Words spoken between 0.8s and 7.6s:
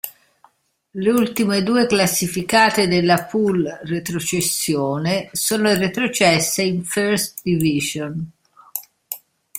Le ultime due classificate della "poule" retrocessione sono retrocesse in First